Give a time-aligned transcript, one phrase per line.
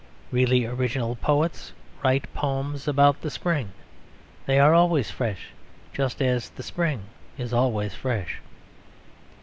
[0.31, 3.71] Really original poets write poems about the spring.
[4.47, 5.49] They are always fresh,
[5.93, 7.03] just as the spring
[7.37, 8.39] is always fresh.